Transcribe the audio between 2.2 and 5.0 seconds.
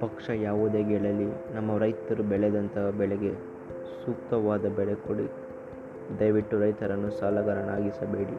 ಬೆಳೆದಂತಹ ಬೆಳೆಗೆ ಸೂಕ್ತವಾದ ಬೆಲೆ